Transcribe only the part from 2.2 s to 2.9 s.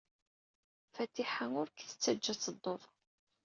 ad tedduḍ.